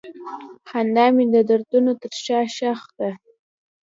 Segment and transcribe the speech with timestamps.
[0.69, 3.09] خندا مې د دردونو تر شا ښخ ده.